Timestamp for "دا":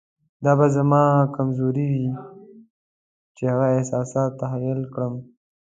0.45-0.51